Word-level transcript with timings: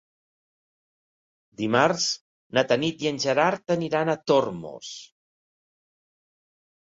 Dimarts 1.59 2.07
na 2.59 2.63
Tanit 2.71 3.03
i 3.05 3.11
en 3.11 3.19
Gerard 3.27 3.75
aniran 3.77 4.11
a 4.11 4.17
Tormos. 4.33 4.91